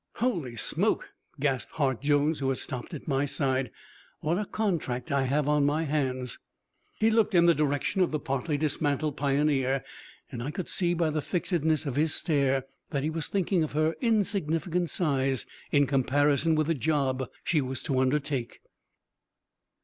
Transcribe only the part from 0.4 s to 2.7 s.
smoke!" gasped Hart Jones, who had